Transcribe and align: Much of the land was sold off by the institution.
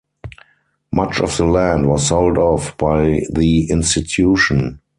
Much 0.91 1.19
of 1.19 1.37
the 1.37 1.45
land 1.45 1.87
was 1.87 2.07
sold 2.07 2.35
off 2.35 2.75
by 2.75 3.21
the 3.31 3.69
institution. 3.69 4.79